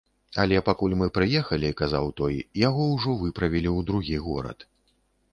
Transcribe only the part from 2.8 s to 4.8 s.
ўжо выправілі ў другі горад.